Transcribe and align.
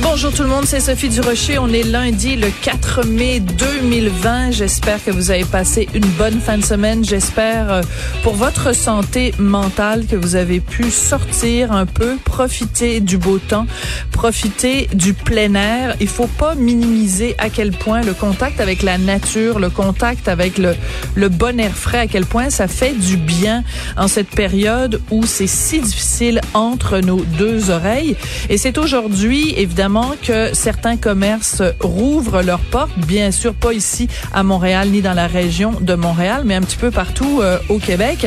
Bonjour 0.00 0.32
tout 0.32 0.44
le 0.44 0.48
monde, 0.48 0.64
c'est 0.64 0.78
Sophie 0.78 1.08
Durocher. 1.08 1.58
On 1.58 1.68
est 1.68 1.82
lundi 1.82 2.36
le 2.36 2.48
4 2.62 3.04
mai 3.04 3.40
2020. 3.40 4.52
J'espère 4.52 5.04
que 5.04 5.10
vous 5.10 5.32
avez 5.32 5.44
passé 5.44 5.88
une 5.92 6.06
bonne 6.06 6.40
fin 6.40 6.56
de 6.56 6.64
semaine. 6.64 7.04
J'espère 7.04 7.72
euh, 7.72 7.82
pour 8.22 8.34
votre 8.34 8.72
santé 8.74 9.34
mentale 9.38 10.06
que 10.06 10.14
vous 10.14 10.36
avez 10.36 10.60
pu 10.60 10.92
sortir 10.92 11.72
un 11.72 11.84
peu, 11.84 12.16
profiter 12.24 13.00
du 13.00 13.18
beau 13.18 13.38
temps, 13.38 13.66
profiter 14.12 14.88
du 14.94 15.14
plein 15.14 15.54
air. 15.54 15.96
Il 16.00 16.08
faut 16.08 16.28
pas 16.28 16.54
minimiser 16.54 17.34
à 17.38 17.50
quel 17.50 17.72
point 17.72 18.02
le 18.02 18.14
contact 18.14 18.60
avec 18.60 18.84
la 18.84 18.98
nature, 18.98 19.58
le 19.58 19.68
contact 19.68 20.28
avec 20.28 20.58
le, 20.58 20.76
le 21.16 21.28
bon 21.28 21.58
air 21.58 21.74
frais, 21.74 21.98
à 21.98 22.06
quel 22.06 22.24
point 22.24 22.50
ça 22.50 22.68
fait 22.68 22.92
du 22.92 23.16
bien 23.16 23.64
en 23.96 24.06
cette 24.06 24.30
période 24.30 25.00
où 25.10 25.26
c'est 25.26 25.48
si 25.48 25.80
difficile 25.80 26.40
entre 26.54 27.00
nos 27.00 27.20
deux 27.36 27.70
oreilles. 27.70 28.16
Et 28.48 28.58
c'est 28.58 28.78
aujourd'hui, 28.78 29.54
évidemment, 29.56 29.87
que 30.22 30.52
certains 30.52 30.98
commerces 30.98 31.62
rouvrent 31.80 32.42
leurs 32.42 32.60
portes, 32.60 32.98
bien 33.06 33.30
sûr 33.30 33.54
pas 33.54 33.72
ici 33.72 34.06
à 34.34 34.42
Montréal 34.42 34.90
ni 34.90 35.00
dans 35.00 35.14
la 35.14 35.26
région 35.26 35.72
de 35.80 35.94
Montréal, 35.94 36.42
mais 36.44 36.54
un 36.56 36.60
petit 36.60 36.76
peu 36.76 36.90
partout 36.90 37.40
euh, 37.40 37.58
au 37.70 37.78
Québec. 37.78 38.26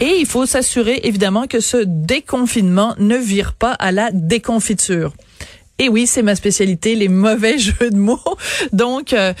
Et 0.00 0.16
il 0.18 0.26
faut 0.26 0.46
s'assurer 0.46 1.00
évidemment 1.02 1.46
que 1.46 1.60
ce 1.60 1.76
déconfinement 1.84 2.94
ne 2.98 3.16
vire 3.16 3.52
pas 3.52 3.72
à 3.72 3.92
la 3.92 4.10
déconfiture. 4.12 5.12
Et 5.80 5.88
oui, 5.88 6.06
c'est 6.06 6.22
ma 6.22 6.36
spécialité, 6.36 6.94
les 6.94 7.08
mauvais 7.08 7.58
jeux 7.58 7.90
de 7.90 7.96
mots. 7.96 8.20
Donc, 8.72 9.12
euh, 9.12 9.32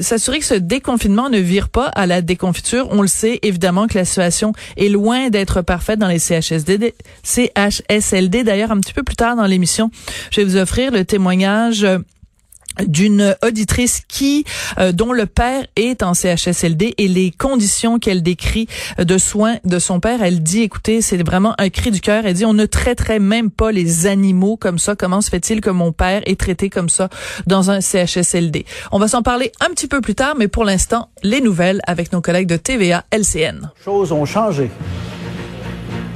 s'assurer 0.00 0.38
que 0.38 0.44
ce 0.44 0.54
déconfinement 0.54 1.30
ne 1.30 1.38
vire 1.38 1.68
pas 1.68 1.86
à 1.86 2.06
la 2.06 2.22
déconfiture. 2.22 2.88
On 2.90 3.02
le 3.02 3.08
sait, 3.08 3.40
évidemment 3.42 3.88
que 3.88 3.98
la 3.98 4.04
situation 4.04 4.52
est 4.76 4.88
loin 4.88 5.30
d'être 5.30 5.62
parfaite 5.62 5.98
dans 5.98 6.08
les 6.08 6.20
CHSD, 6.20 6.94
CHSLD. 7.24 8.44
D'ailleurs, 8.44 8.70
un 8.70 8.80
petit 8.80 8.92
peu 8.92 9.02
plus 9.02 9.16
tard 9.16 9.34
dans 9.34 9.46
l'émission, 9.46 9.90
je 10.30 10.40
vais 10.40 10.44
vous 10.44 10.56
offrir 10.56 10.92
le 10.92 11.04
témoignage 11.04 11.86
d'une 12.86 13.36
auditrice 13.44 14.02
qui 14.08 14.44
euh, 14.78 14.92
dont 14.92 15.12
le 15.12 15.26
père 15.26 15.66
est 15.76 16.02
en 16.02 16.14
CHSLD 16.14 16.94
et 16.98 17.08
les 17.08 17.30
conditions 17.30 17.98
qu'elle 17.98 18.22
décrit 18.22 18.66
euh, 18.98 19.04
de 19.04 19.18
soins 19.18 19.56
de 19.64 19.78
son 19.78 20.00
père, 20.00 20.22
elle 20.22 20.42
dit 20.42 20.62
écoutez, 20.62 21.02
c'est 21.02 21.22
vraiment 21.22 21.54
un 21.58 21.68
cri 21.68 21.90
du 21.90 22.00
cœur, 22.00 22.24
elle 22.26 22.34
dit 22.34 22.44
on 22.44 22.54
ne 22.54 22.66
traiterait 22.66 23.18
même 23.18 23.50
pas 23.50 23.72
les 23.72 24.06
animaux 24.06 24.56
comme 24.56 24.78
ça, 24.78 24.96
comment 24.96 25.20
se 25.20 25.30
fait-il 25.30 25.60
que 25.60 25.70
mon 25.70 25.92
père 25.92 26.22
est 26.26 26.38
traité 26.38 26.70
comme 26.70 26.88
ça 26.88 27.08
dans 27.46 27.70
un 27.70 27.80
CHSLD 27.80 28.64
On 28.90 28.98
va 28.98 29.08
s'en 29.08 29.22
parler 29.22 29.52
un 29.60 29.68
petit 29.70 29.88
peu 29.88 30.00
plus 30.00 30.14
tard 30.14 30.34
mais 30.38 30.48
pour 30.48 30.64
l'instant, 30.64 31.08
les 31.22 31.40
nouvelles 31.40 31.80
avec 31.86 32.12
nos 32.12 32.20
collègues 32.20 32.48
de 32.48 32.56
TVA 32.56 33.04
LCN. 33.12 33.70
Choses 33.84 34.12
ont 34.12 34.24
changé. 34.24 34.70